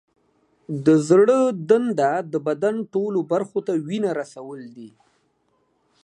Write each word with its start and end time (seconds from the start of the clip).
د 0.85 0.87
زړه 1.09 1.39
دنده 1.69 2.11
د 2.31 2.33
بدن 2.47 2.75
ټولو 2.93 3.19
برخو 3.31 3.59
ته 3.67 3.73
وینه 3.87 4.11
رسول 4.21 4.59
دي. 4.75 4.89